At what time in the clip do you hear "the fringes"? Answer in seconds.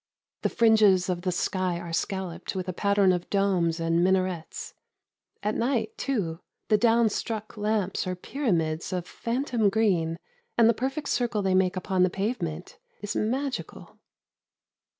0.41-1.09